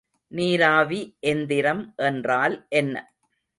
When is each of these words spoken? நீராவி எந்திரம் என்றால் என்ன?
நீராவி 0.31 1.01
எந்திரம் 1.23 1.83
என்றால் 2.01 2.65
என்ன? 2.69 2.95